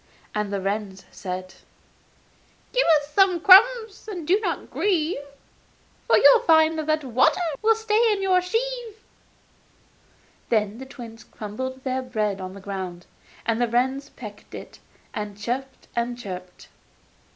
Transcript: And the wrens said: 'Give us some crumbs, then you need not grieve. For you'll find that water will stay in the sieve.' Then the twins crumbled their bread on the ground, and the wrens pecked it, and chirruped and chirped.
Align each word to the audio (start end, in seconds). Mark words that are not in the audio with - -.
And 0.33 0.51
the 0.51 0.59
wrens 0.59 1.05
said: 1.11 1.53
'Give 2.73 2.87
us 2.99 3.13
some 3.13 3.39
crumbs, 3.39 4.07
then 4.07 4.25
you 4.25 4.37
need 4.37 4.41
not 4.41 4.71
grieve. 4.71 5.21
For 6.07 6.17
you'll 6.17 6.39
find 6.39 6.79
that 6.79 7.03
water 7.03 7.39
will 7.61 7.75
stay 7.75 8.11
in 8.11 8.21
the 8.23 8.41
sieve.' 8.41 9.03
Then 10.49 10.79
the 10.79 10.87
twins 10.87 11.23
crumbled 11.23 11.83
their 11.83 12.01
bread 12.01 12.41
on 12.41 12.55
the 12.55 12.59
ground, 12.61 13.05
and 13.45 13.61
the 13.61 13.67
wrens 13.67 14.09
pecked 14.09 14.55
it, 14.55 14.79
and 15.13 15.37
chirruped 15.37 15.87
and 15.95 16.17
chirped. 16.17 16.69